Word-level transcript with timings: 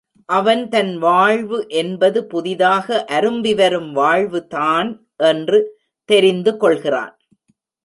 அவன் 0.29 0.69
தன் 0.69 0.97
வாழ்வு 0.97 1.65
என்பது 1.67 2.25
புதிதாக 2.25 3.05
அரும்பிவரும் 3.11 3.91
வாழ்வுதான் 3.91 4.89
என்று 5.17 5.59
தெரிந்துகொள்கிறான். 6.09 7.15